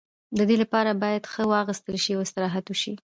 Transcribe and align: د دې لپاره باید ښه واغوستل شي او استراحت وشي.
د 0.37 0.39
دې 0.49 0.55
لپاره 0.63 0.91
باید 1.03 1.23
ښه 1.31 1.43
واغوستل 1.51 1.95
شي 2.03 2.11
او 2.15 2.21
استراحت 2.25 2.65
وشي. 2.69 2.93